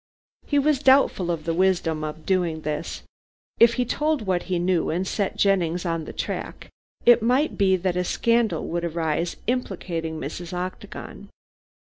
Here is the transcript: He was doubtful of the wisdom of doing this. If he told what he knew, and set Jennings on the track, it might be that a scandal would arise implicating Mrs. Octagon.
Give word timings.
He 0.47 0.57
was 0.57 0.81
doubtful 0.81 1.29
of 1.29 1.43
the 1.43 1.53
wisdom 1.53 2.03
of 2.03 2.25
doing 2.25 2.61
this. 2.61 3.03
If 3.59 3.75
he 3.75 3.85
told 3.85 4.23
what 4.25 4.41
he 4.49 4.57
knew, 4.57 4.89
and 4.89 5.05
set 5.07 5.37
Jennings 5.37 5.85
on 5.85 6.05
the 6.05 6.11
track, 6.11 6.69
it 7.05 7.21
might 7.21 7.55
be 7.55 7.75
that 7.75 7.95
a 7.95 8.03
scandal 8.03 8.65
would 8.69 8.83
arise 8.83 9.35
implicating 9.45 10.19
Mrs. 10.19 10.53
Octagon. 10.53 11.29